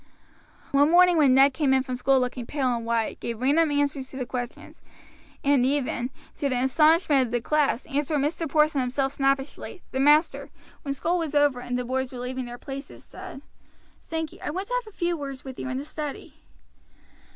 [0.71, 4.09] One morning when Ned came in from school looking pale and white, gave random answers
[4.09, 4.81] to questions,
[5.43, 8.49] and even, to the astonishment of the class, answered Mr.
[8.49, 10.49] Porson himself snappishly, the master,
[10.81, 13.43] when school was over and the boys were leaving their places, said:
[13.99, 16.33] "Sankey, I want to have a few words with you in the study."